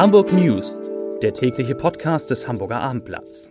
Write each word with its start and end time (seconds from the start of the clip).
Hamburg 0.00 0.32
News, 0.32 0.80
der 1.20 1.34
tägliche 1.34 1.74
Podcast 1.74 2.30
des 2.30 2.48
Hamburger 2.48 2.80
Abendblatts. 2.80 3.50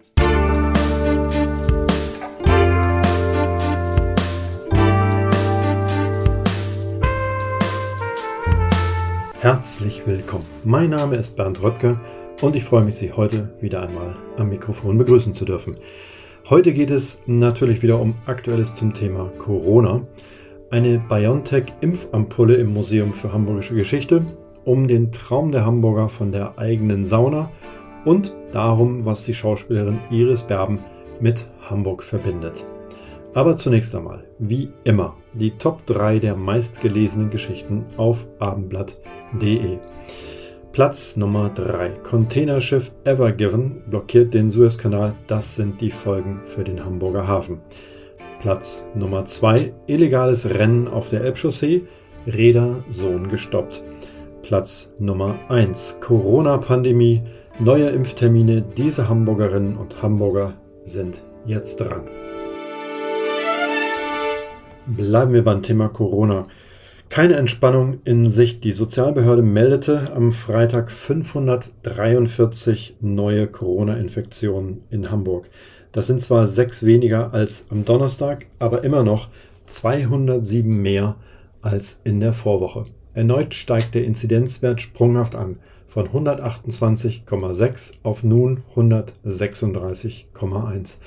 Herzlich 9.39 10.07
willkommen. 10.07 10.43
Mein 10.63 10.89
Name 10.89 11.17
ist 11.17 11.35
Bernd 11.35 11.61
Röttger 11.61 12.01
und 12.41 12.55
ich 12.55 12.63
freue 12.63 12.83
mich, 12.83 12.95
Sie 12.95 13.13
heute 13.13 13.53
wieder 13.61 13.83
einmal 13.83 14.15
am 14.37 14.49
Mikrofon 14.49 14.97
begrüßen 14.97 15.35
zu 15.35 15.45
dürfen. 15.45 15.77
Heute 16.49 16.73
geht 16.73 16.89
es 16.89 17.21
natürlich 17.27 17.83
wieder 17.83 18.01
um 18.01 18.15
Aktuelles 18.25 18.73
zum 18.73 18.95
Thema 18.95 19.31
Corona. 19.37 20.01
Eine 20.71 20.97
BioNTech-Impfampulle 20.97 22.55
im 22.55 22.73
Museum 22.73 23.13
für 23.13 23.31
Hamburgische 23.31 23.75
Geschichte, 23.75 24.25
um 24.69 24.87
den 24.87 25.11
Traum 25.11 25.51
der 25.51 25.65
Hamburger 25.65 26.09
von 26.09 26.31
der 26.31 26.59
eigenen 26.59 27.03
Sauna 27.03 27.49
und 28.05 28.35
darum, 28.51 29.03
was 29.03 29.25
die 29.25 29.33
Schauspielerin 29.33 29.97
Iris 30.11 30.43
Berben 30.43 30.77
mit 31.19 31.47
Hamburg 31.67 32.03
verbindet. 32.03 32.63
Aber 33.33 33.57
zunächst 33.57 33.95
einmal, 33.95 34.25
wie 34.37 34.69
immer, 34.83 35.15
die 35.33 35.57
Top 35.57 35.87
3 35.87 36.19
der 36.19 36.35
meistgelesenen 36.35 37.31
Geschichten 37.31 37.83
auf 37.97 38.27
abendblatt.de. 38.37 39.79
Platz 40.71 41.17
Nummer 41.17 41.49
3. 41.49 41.89
Containerschiff 42.03 42.91
Ever 43.05 43.31
Given 43.31 43.81
blockiert 43.89 44.35
den 44.35 44.51
Suezkanal. 44.51 45.15
Das 45.25 45.55
sind 45.55 45.81
die 45.81 45.89
Folgen 45.89 46.41
für 46.45 46.63
den 46.63 46.85
Hamburger 46.85 47.27
Hafen. 47.27 47.59
Platz 48.39 48.85
Nummer 48.93 49.25
2. 49.25 49.73
Illegales 49.87 50.47
Rennen 50.47 50.87
auf 50.87 51.09
der 51.09 51.21
Elbchaussee. 51.21 51.87
Räder 52.27 52.83
Sohn 52.91 53.29
gestoppt. 53.29 53.83
Platz 54.49 54.91
Nummer 54.97 55.37
1. 55.49 55.97
Corona-Pandemie. 56.01 57.21
Neue 57.59 57.89
Impftermine. 57.89 58.63
Diese 58.75 59.07
Hamburgerinnen 59.07 59.77
und 59.77 60.01
Hamburger 60.01 60.55
sind 60.81 61.21
jetzt 61.45 61.79
dran. 61.79 62.07
Bleiben 64.87 65.33
wir 65.33 65.43
beim 65.43 65.61
Thema 65.61 65.89
Corona. 65.89 66.47
Keine 67.09 67.35
Entspannung 67.35 67.99
in 68.05 68.25
Sicht. 68.25 68.63
Die 68.63 68.71
Sozialbehörde 68.71 69.43
meldete 69.43 70.11
am 70.15 70.31
Freitag 70.31 70.89
543 70.89 72.97
neue 73.01 73.45
Corona-Infektionen 73.45 74.81
in 74.89 75.11
Hamburg. 75.11 75.47
Das 75.91 76.07
sind 76.07 76.21
zwar 76.21 76.47
sechs 76.47 76.83
weniger 76.83 77.35
als 77.35 77.67
am 77.69 77.85
Donnerstag, 77.85 78.47
aber 78.57 78.83
immer 78.83 79.03
noch 79.03 79.27
207 79.67 80.75
mehr 80.75 81.17
als 81.61 82.01
in 82.03 82.19
der 82.19 82.33
Vorwoche. 82.33 82.85
Erneut 83.19 83.53
steigt 83.53 83.93
der 83.95 84.05
Inzidenzwert 84.05 84.81
sprunghaft 84.81 85.35
an, 85.35 85.57
von 85.87 86.07
128,6 86.07 87.95
auf 88.03 88.23
nun 88.23 88.63
136,1 88.75 90.97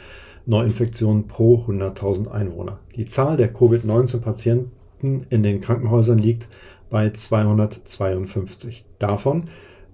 Neuinfektionen 0.44 1.28
pro 1.28 1.64
100.000 1.66 2.28
Einwohner. 2.30 2.76
Die 2.96 3.06
Zahl 3.06 3.36
der 3.36 3.52
Covid-19-Patienten 3.52 4.72
Infekten 5.02 5.26
in 5.30 5.42
den 5.42 5.60
Krankenhäusern 5.60 6.18
liegt 6.18 6.48
bei 6.90 7.10
252. 7.10 8.84
Davon 8.98 9.44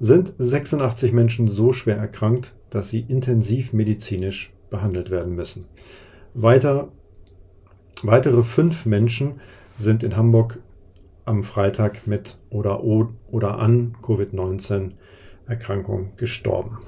sind 0.01 0.33
86 0.39 1.13
Menschen 1.13 1.49
so 1.49 1.73
schwer 1.73 1.97
erkrankt, 1.97 2.55
dass 2.71 2.91
sie 2.91 3.01
intensiv 3.01 3.73
medizinisch 3.73 4.53
behandelt 4.71 5.11
werden 5.11 5.35
müssen. 5.35 5.67
Weiter, 6.35 6.89
weitere 8.03 8.43
fünf 8.43 8.87
Menschen 8.87 9.41
sind 9.77 10.03
in 10.03 10.17
Hamburg 10.17 10.61
am 11.29 11.45
Freitag 11.45 12.07
mit 12.07 12.39
oder, 12.51 12.83
oder 12.83 13.59
an 13.59 13.95
Covid-19-Erkrankung 14.03 16.13
gestorben. 16.17 16.79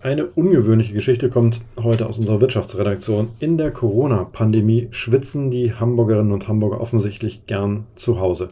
Eine 0.00 0.26
ungewöhnliche 0.26 0.94
Geschichte 0.94 1.28
kommt 1.28 1.60
heute 1.82 2.06
aus 2.06 2.18
unserer 2.18 2.40
Wirtschaftsredaktion. 2.40 3.30
In 3.40 3.58
der 3.58 3.72
Corona-Pandemie 3.72 4.86
schwitzen 4.92 5.50
die 5.50 5.72
Hamburgerinnen 5.72 6.30
und 6.30 6.46
Hamburger 6.46 6.80
offensichtlich 6.80 7.46
gern 7.46 7.84
zu 7.96 8.20
Hause. 8.20 8.50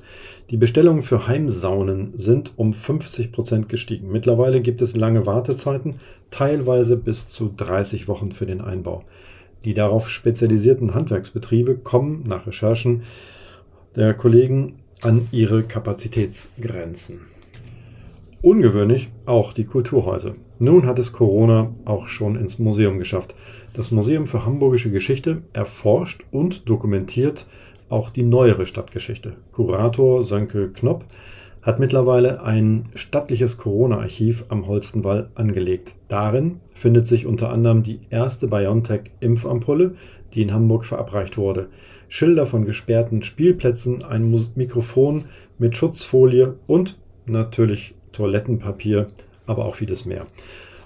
Die 0.50 0.56
Bestellungen 0.56 1.04
für 1.04 1.28
Heimsaunen 1.28 2.14
sind 2.16 2.52
um 2.56 2.72
50 2.72 3.30
Prozent 3.30 3.68
gestiegen. 3.68 4.10
Mittlerweile 4.10 4.60
gibt 4.60 4.82
es 4.82 4.96
lange 4.96 5.24
Wartezeiten, 5.24 6.00
teilweise 6.30 6.96
bis 6.96 7.28
zu 7.28 7.54
30 7.56 8.08
Wochen 8.08 8.32
für 8.32 8.46
den 8.46 8.60
Einbau. 8.60 9.04
Die 9.64 9.74
darauf 9.74 10.10
spezialisierten 10.10 10.94
Handwerksbetriebe 10.94 11.76
kommen 11.76 12.24
nach 12.26 12.48
Recherchen 12.48 13.04
der 13.94 14.14
Kollegen 14.14 14.80
an 15.00 15.28
ihre 15.30 15.62
Kapazitätsgrenzen. 15.62 17.20
Ungewöhnlich 18.42 19.10
auch 19.26 19.52
die 19.52 19.64
Kulturhäuser. 19.64 20.34
Nun 20.58 20.86
hat 20.86 20.98
es 20.98 21.12
Corona 21.12 21.74
auch 21.84 22.08
schon 22.08 22.36
ins 22.36 22.58
Museum 22.58 22.98
geschafft. 22.98 23.34
Das 23.74 23.90
Museum 23.90 24.26
für 24.26 24.46
Hamburgische 24.46 24.90
Geschichte 24.90 25.42
erforscht 25.52 26.24
und 26.30 26.68
dokumentiert 26.68 27.46
auch 27.90 28.08
die 28.08 28.22
neuere 28.22 28.64
Stadtgeschichte. 28.64 29.34
Kurator 29.52 30.24
Sönke 30.24 30.70
Knopp 30.72 31.04
hat 31.60 31.78
mittlerweile 31.78 32.42
ein 32.42 32.86
stattliches 32.94 33.58
Corona-Archiv 33.58 34.46
am 34.48 34.66
Holstenwall 34.66 35.28
angelegt. 35.34 35.96
Darin 36.08 36.60
findet 36.72 37.06
sich 37.06 37.26
unter 37.26 37.50
anderem 37.50 37.82
die 37.82 38.00
erste 38.08 38.46
BioNTech-Impfampulle, 38.46 39.96
die 40.32 40.42
in 40.42 40.54
Hamburg 40.54 40.86
verabreicht 40.86 41.36
wurde, 41.36 41.68
Schilder 42.08 42.46
von 42.46 42.64
gesperrten 42.64 43.22
Spielplätzen, 43.22 44.04
ein 44.04 44.32
Mikrofon 44.54 45.24
mit 45.58 45.76
Schutzfolie 45.76 46.54
und 46.66 46.98
natürlich 47.26 47.94
Toilettenpapier, 48.12 49.08
aber 49.46 49.64
auch 49.64 49.76
vieles 49.76 50.04
mehr. 50.04 50.26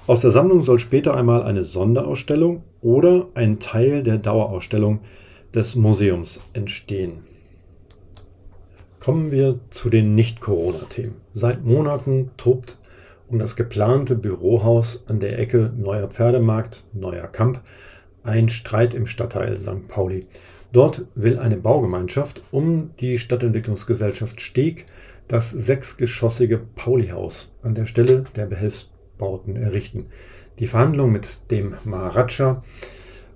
Aus 0.06 0.20
der 0.20 0.30
Sammlung 0.30 0.62
soll 0.62 0.78
später 0.78 1.16
einmal 1.16 1.42
eine 1.42 1.64
Sonderausstellung 1.64 2.62
oder 2.80 3.28
ein 3.34 3.58
Teil 3.58 4.02
der 4.02 4.18
Dauerausstellung 4.18 5.00
des 5.54 5.76
Museums 5.76 6.40
entstehen. 6.52 7.18
Kommen 8.98 9.30
wir 9.30 9.60
zu 9.70 9.88
den 9.88 10.14
Nicht-Corona-Themen. 10.14 11.14
Seit 11.32 11.64
Monaten 11.64 12.30
tobt 12.36 12.78
um 13.28 13.38
das 13.38 13.56
geplante 13.56 14.16
Bürohaus 14.16 15.04
an 15.06 15.20
der 15.20 15.38
Ecke 15.38 15.72
Neuer 15.76 16.08
Pferdemarkt, 16.08 16.84
Neuer 16.92 17.28
Kamp 17.28 17.60
ein 18.22 18.48
Streit 18.48 18.94
im 18.94 19.06
Stadtteil 19.06 19.56
St. 19.56 19.88
Pauli. 19.88 20.26
Dort 20.72 21.06
will 21.14 21.38
eine 21.38 21.56
Baugemeinschaft 21.56 22.42
um 22.52 22.90
die 23.00 23.18
Stadtentwicklungsgesellschaft 23.18 24.40
Steg 24.40 24.86
das 25.26 25.50
sechsgeschossige 25.50 26.58
Paulihaus 26.58 27.52
an 27.62 27.74
der 27.74 27.86
Stelle 27.86 28.24
der 28.36 28.46
Behelfsbauten 28.46 29.56
errichten. 29.56 30.06
Die 30.58 30.66
Verhandlungen 30.66 31.12
mit 31.12 31.50
dem 31.50 31.74
Maharaja 31.84 32.62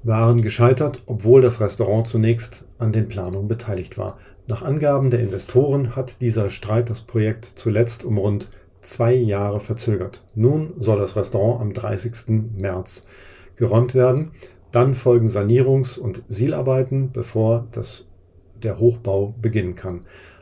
waren 0.02 0.42
gescheitert, 0.42 1.02
obwohl 1.06 1.40
das 1.40 1.60
Restaurant 1.60 2.06
zunächst 2.06 2.64
an 2.78 2.92
den 2.92 3.08
Planungen 3.08 3.48
beteiligt 3.48 3.96
war. 3.96 4.18
Nach 4.46 4.62
Angaben 4.62 5.10
der 5.10 5.20
Investoren 5.20 5.96
hat 5.96 6.20
dieser 6.20 6.50
Streit 6.50 6.90
das 6.90 7.00
Projekt 7.00 7.52
zuletzt 7.56 8.04
um 8.04 8.18
rund 8.18 8.50
zwei 8.82 9.14
Jahre 9.14 9.60
verzögert. 9.60 10.24
Nun 10.34 10.74
soll 10.78 10.98
das 10.98 11.16
Restaurant 11.16 11.62
am 11.62 11.72
30. 11.72 12.52
März 12.56 13.06
geräumt 13.56 13.94
werden. 13.94 14.32
Dann 14.74 14.94
folgen 14.94 15.28
Sanierungs- 15.28 16.00
und 16.00 16.24
Sielarbeiten, 16.26 17.12
bevor 17.12 17.68
das, 17.70 18.08
der 18.60 18.80
Hochbau 18.80 19.32
beginnen 19.40 19.76
kann. 19.76 20.00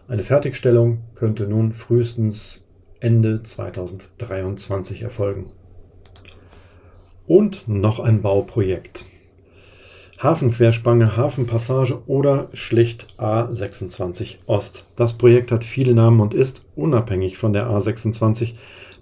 Eine 0.09 0.23
Fertigstellung 0.23 1.03
könnte 1.15 1.47
nun 1.47 1.73
frühestens 1.73 2.65
Ende 2.99 3.43
2023 3.43 5.03
erfolgen. 5.03 5.51
Und 7.27 7.69
noch 7.69 8.01
ein 8.01 8.23
Bauprojekt. 8.23 9.05
Hafenquerspange, 10.19 11.15
Hafenpassage 11.15 12.03
oder 12.07 12.47
schlicht 12.55 13.09
A26 13.19 14.37
Ost. 14.47 14.87
Das 14.97 15.13
Projekt 15.13 15.53
hat 15.53 15.63
viele 15.63 15.93
Namen 15.93 16.21
und 16.21 16.33
ist, 16.33 16.63
unabhängig 16.75 17.37
von 17.37 17.53
der 17.53 17.67
A26, 17.67 18.55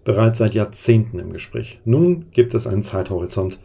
bereits 0.03 0.38
seit 0.38 0.55
Jahrzehnten 0.55 1.21
im 1.21 1.33
Gespräch. 1.33 1.79
Nun 1.85 2.33
gibt 2.33 2.55
es 2.55 2.67
einen 2.67 2.83
Zeithorizont. 2.83 3.61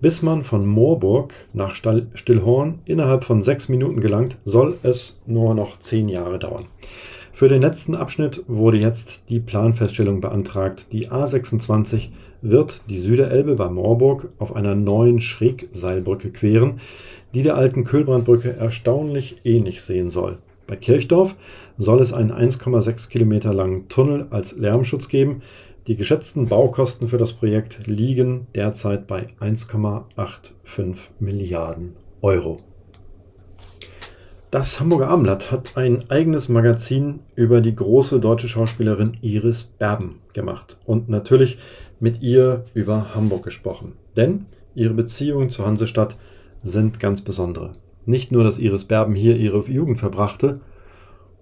Bis 0.00 0.22
man 0.22 0.44
von 0.44 0.64
Moorburg 0.64 1.34
nach 1.52 1.74
Stillhorn 1.74 2.78
innerhalb 2.84 3.24
von 3.24 3.42
sechs 3.42 3.68
Minuten 3.68 4.00
gelangt, 4.00 4.38
soll 4.44 4.76
es 4.84 5.20
nur 5.26 5.54
noch 5.54 5.80
zehn 5.80 6.08
Jahre 6.08 6.38
dauern. 6.38 6.66
Für 7.32 7.48
den 7.48 7.62
letzten 7.62 7.96
Abschnitt 7.96 8.44
wurde 8.46 8.78
jetzt 8.78 9.28
die 9.28 9.40
Planfeststellung 9.40 10.20
beantragt. 10.20 10.92
Die 10.92 11.08
A26 11.08 12.10
wird 12.42 12.82
die 12.88 13.00
Süderelbe 13.00 13.56
bei 13.56 13.68
Moorburg 13.68 14.28
auf 14.38 14.54
einer 14.54 14.76
neuen 14.76 15.20
Schrägseilbrücke 15.20 16.30
queren, 16.30 16.80
die 17.34 17.42
der 17.42 17.56
alten 17.56 17.82
Kühlbrandbrücke 17.82 18.56
erstaunlich 18.56 19.38
ähnlich 19.44 19.82
sehen 19.82 20.10
soll. 20.10 20.38
Bei 20.68 20.76
Kirchdorf 20.76 21.34
soll 21.76 22.00
es 22.00 22.12
einen 22.12 22.30
1,6 22.30 23.08
Kilometer 23.08 23.54
langen 23.54 23.88
Tunnel 23.88 24.26
als 24.30 24.56
Lärmschutz 24.56 25.08
geben. 25.08 25.42
Die 25.88 25.96
geschätzten 25.96 26.48
Baukosten 26.48 27.08
für 27.08 27.16
das 27.16 27.32
Projekt 27.32 27.86
liegen 27.86 28.46
derzeit 28.54 29.06
bei 29.06 29.24
1,85 29.40 30.96
Milliarden 31.18 31.94
Euro. 32.20 32.58
Das 34.50 34.80
Hamburger 34.80 35.08
Abendblatt 35.08 35.50
hat 35.50 35.78
ein 35.78 36.10
eigenes 36.10 36.50
Magazin 36.50 37.20
über 37.36 37.62
die 37.62 37.74
große 37.74 38.20
deutsche 38.20 38.48
Schauspielerin 38.48 39.16
Iris 39.22 39.64
Berben 39.64 40.16
gemacht 40.34 40.76
und 40.84 41.08
natürlich 41.08 41.56
mit 42.00 42.20
ihr 42.20 42.64
über 42.74 43.14
Hamburg 43.14 43.44
gesprochen. 43.44 43.94
Denn 44.14 44.44
ihre 44.74 44.92
Beziehungen 44.92 45.48
zur 45.48 45.64
Hansestadt 45.64 46.16
sind 46.62 47.00
ganz 47.00 47.22
besondere. 47.22 47.72
Nicht 48.04 48.30
nur, 48.30 48.44
dass 48.44 48.58
Iris 48.58 48.84
Berben 48.84 49.14
hier 49.14 49.36
ihre 49.38 49.60
Jugend 49.60 49.98
verbrachte 49.98 50.60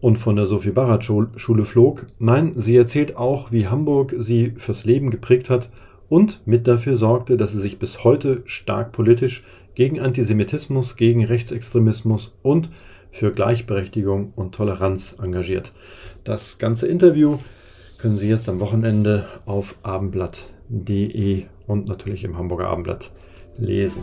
und 0.07 0.19
von 0.19 0.37
der 0.37 0.47
Sophie 0.47 0.71
Barrat 0.71 1.03
Schule 1.05 1.65
flog, 1.65 2.07
nein, 2.21 2.53
sie 2.55 2.77
erzählt 2.77 3.17
auch, 3.17 3.51
wie 3.51 3.67
Hamburg 3.67 4.15
sie 4.17 4.53
fürs 4.57 4.85
Leben 4.85 5.11
geprägt 5.11 5.51
hat 5.51 5.69
und 6.09 6.43
mit 6.47 6.69
dafür 6.69 6.95
sorgte, 6.95 7.37
dass 7.37 7.51
sie 7.51 7.59
sich 7.59 7.81
bis 7.81 8.05
heute 8.05 8.43
stark 8.45 8.93
politisch 8.93 9.43
gegen 9.75 9.99
Antisemitismus, 9.99 10.95
gegen 10.95 11.25
Rechtsextremismus 11.25 12.37
und 12.45 12.71
für 13.11 13.33
Gleichberechtigung 13.33 14.33
und 14.37 14.55
Toleranz 14.55 15.17
engagiert. 15.21 15.73
Das 16.23 16.59
ganze 16.59 16.87
Interview 16.87 17.39
können 17.99 18.17
Sie 18.17 18.29
jetzt 18.29 18.49
am 18.49 18.61
Wochenende 18.61 19.27
auf 19.45 19.75
abendblatt.de 19.83 21.47
und 21.67 21.89
natürlich 21.89 22.23
im 22.23 22.39
Hamburger 22.39 22.69
Abendblatt 22.69 23.11
lesen. 23.59 24.03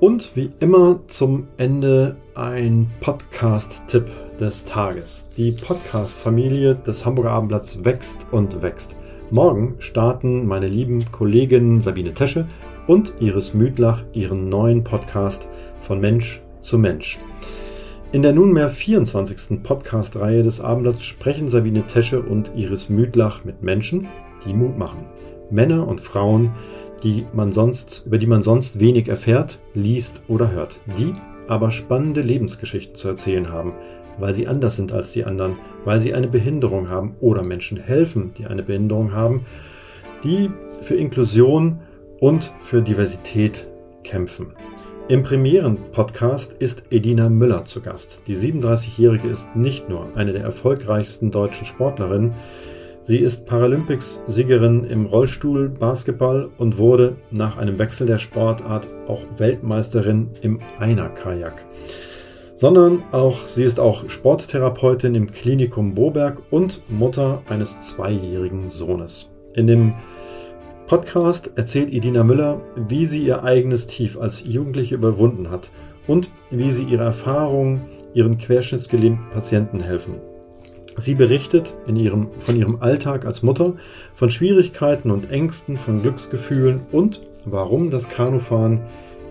Und 0.00 0.34
wie 0.34 0.48
immer 0.60 0.98
zum 1.08 1.46
Ende 1.58 2.16
ein 2.34 2.90
Podcast-Tipp 3.00 4.06
des 4.40 4.64
Tages. 4.64 5.28
Die 5.36 5.52
Podcast-Familie 5.52 6.74
des 6.74 7.04
Hamburger 7.04 7.32
Abendblatts 7.32 7.84
wächst 7.84 8.26
und 8.30 8.62
wächst. 8.62 8.96
Morgen 9.30 9.74
starten 9.78 10.46
meine 10.46 10.68
lieben 10.68 11.04
Kolleginnen 11.12 11.82
Sabine 11.82 12.14
Tesche 12.14 12.46
und 12.86 13.12
Iris 13.20 13.52
Müdlach 13.52 14.02
ihren 14.14 14.48
neuen 14.48 14.82
Podcast 14.84 15.50
von 15.82 16.00
Mensch 16.00 16.40
zu 16.60 16.78
Mensch. 16.78 17.18
In 18.12 18.22
der 18.22 18.32
nunmehr 18.32 18.70
24. 18.70 19.62
Podcast-Reihe 19.62 20.42
des 20.42 20.62
Abendblatts 20.62 21.04
sprechen 21.04 21.48
Sabine 21.48 21.84
Tesche 21.86 22.22
und 22.22 22.52
Iris 22.56 22.88
Müdlach 22.88 23.44
mit 23.44 23.62
Menschen, 23.62 24.08
die 24.46 24.54
Mut 24.54 24.78
machen. 24.78 25.04
Männer 25.50 25.86
und 25.86 26.00
Frauen, 26.00 26.52
die 27.02 27.26
man 27.32 27.52
sonst, 27.52 28.04
über 28.06 28.18
die 28.18 28.26
man 28.26 28.42
sonst 28.42 28.80
wenig 28.80 29.08
erfährt, 29.08 29.58
liest 29.74 30.22
oder 30.28 30.50
hört, 30.50 30.78
die 30.98 31.14
aber 31.48 31.70
spannende 31.70 32.20
Lebensgeschichten 32.20 32.96
zu 32.96 33.08
erzählen 33.08 33.50
haben, 33.50 33.74
weil 34.18 34.34
sie 34.34 34.46
anders 34.46 34.76
sind 34.76 34.92
als 34.92 35.12
die 35.12 35.24
anderen, 35.24 35.58
weil 35.84 36.00
sie 36.00 36.14
eine 36.14 36.28
Behinderung 36.28 36.88
haben 36.88 37.16
oder 37.20 37.42
Menschen 37.42 37.78
helfen, 37.78 38.32
die 38.38 38.46
eine 38.46 38.62
Behinderung 38.62 39.12
haben, 39.12 39.44
die 40.22 40.50
für 40.82 40.96
Inklusion 40.96 41.80
und 42.20 42.52
für 42.60 42.82
Diversität 42.82 43.66
kämpfen. 44.04 44.52
Im 45.08 45.24
Premieren-Podcast 45.24 46.52
ist 46.52 46.84
Edina 46.90 47.28
Müller 47.28 47.64
zu 47.64 47.80
Gast. 47.80 48.22
Die 48.28 48.36
37-Jährige 48.36 49.28
ist 49.28 49.56
nicht 49.56 49.88
nur 49.88 50.06
eine 50.14 50.32
der 50.32 50.44
erfolgreichsten 50.44 51.32
deutschen 51.32 51.66
Sportlerinnen, 51.66 52.34
sie 53.02 53.18
ist 53.18 53.46
Paralympics-Siegerin 53.46 54.84
im 54.84 55.06
Rollstuhl 55.06 55.68
Basketball 55.68 56.48
und 56.58 56.78
wurde 56.78 57.16
nach 57.30 57.56
einem 57.56 57.78
Wechsel 57.78 58.06
der 58.06 58.18
Sportart 58.18 58.86
auch 59.08 59.22
Weltmeisterin 59.36 60.30
im 60.42 60.60
Einer-Kajak. 60.78 61.64
Sondern 62.56 63.02
auch 63.12 63.36
sie 63.36 63.64
ist 63.64 63.80
auch 63.80 64.08
Sporttherapeutin 64.08 65.14
im 65.14 65.30
Klinikum 65.30 65.94
Boberg 65.94 66.42
und 66.50 66.82
Mutter 66.88 67.42
eines 67.48 67.88
zweijährigen 67.88 68.68
Sohnes. 68.68 69.30
In 69.54 69.66
dem 69.66 69.94
Podcast 70.86 71.52
erzählt 71.54 71.92
Edina 71.92 72.24
Müller, 72.24 72.60
wie 72.88 73.06
sie 73.06 73.24
ihr 73.24 73.44
eigenes 73.44 73.86
Tief 73.86 74.18
als 74.18 74.44
Jugendliche 74.44 74.96
überwunden 74.96 75.48
hat 75.48 75.70
und 76.06 76.30
wie 76.50 76.70
sie 76.70 76.82
ihre 76.82 77.04
Erfahrungen 77.04 77.82
ihren 78.12 78.38
querschnittsgelähmten 78.38 79.30
Patienten 79.30 79.80
helfen. 79.80 80.16
Sie 80.96 81.14
berichtet 81.14 81.72
in 81.86 81.96
ihrem, 81.96 82.28
von 82.38 82.56
ihrem 82.56 82.82
Alltag 82.82 83.24
als 83.24 83.42
Mutter, 83.42 83.74
von 84.14 84.30
Schwierigkeiten 84.30 85.10
und 85.10 85.30
Ängsten, 85.30 85.76
von 85.76 86.02
Glücksgefühlen 86.02 86.80
und 86.92 87.22
warum 87.44 87.90
das 87.90 88.08
Kanufahren 88.08 88.80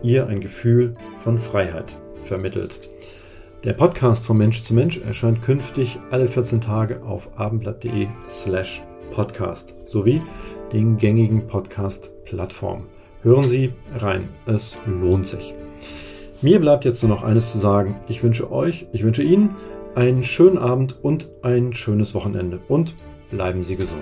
ihr 0.01 0.27
ein 0.27 0.41
Gefühl 0.41 0.93
von 1.17 1.39
Freiheit 1.39 1.95
vermittelt. 2.23 2.79
Der 3.65 3.73
Podcast 3.73 4.25
von 4.25 4.37
Mensch 4.37 4.63
zu 4.63 4.73
Mensch 4.73 4.99
erscheint 4.99 5.41
künftig 5.41 5.99
alle 6.11 6.27
14 6.27 6.61
Tage 6.61 7.03
auf 7.03 7.29
abendblatt.de 7.37 8.07
slash 8.29 8.81
podcast 9.11 9.75
sowie 9.85 10.21
den 10.71 10.97
gängigen 10.97 11.45
Podcast-Plattformen. 11.45 12.85
Hören 13.21 13.43
Sie 13.43 13.73
rein, 13.97 14.29
es 14.45 14.77
lohnt 14.85 15.25
sich. 15.25 15.53
Mir 16.41 16.61
bleibt 16.61 16.85
jetzt 16.85 17.03
nur 17.03 17.09
noch 17.09 17.23
eines 17.23 17.51
zu 17.51 17.57
sagen. 17.57 17.97
Ich 18.07 18.23
wünsche 18.23 18.49
euch, 18.49 18.87
ich 18.93 19.03
wünsche 19.03 19.23
Ihnen 19.23 19.55
einen 19.99 20.23
schönen 20.23 20.57
Abend 20.57 21.03
und 21.03 21.27
ein 21.43 21.73
schönes 21.73 22.13
Wochenende 22.13 22.61
und 22.69 22.95
bleiben 23.29 23.63
Sie 23.63 23.75
gesund. 23.75 23.99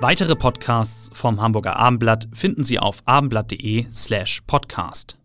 Weitere 0.00 0.36
Podcasts 0.36 1.10
vom 1.12 1.42
Hamburger 1.42 1.74
Abendblatt 1.74 2.28
finden 2.32 2.62
Sie 2.62 2.78
auf 2.78 3.02
abendblatt.de 3.06 3.86
slash 3.92 4.42
podcast. 4.46 5.18